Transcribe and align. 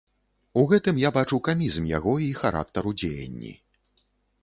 У 0.61 0.63
гэтым 0.71 1.01
я 1.01 1.11
бачу 1.17 1.39
камізм 1.49 1.83
яго 1.91 2.17
і 2.31 2.33
характару 2.43 2.97
дзеянні. 3.03 3.57